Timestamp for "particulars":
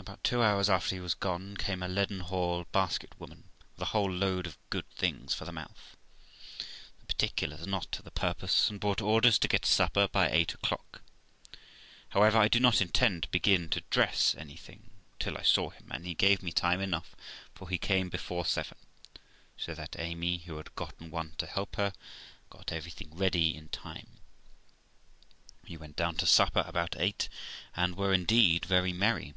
7.04-7.62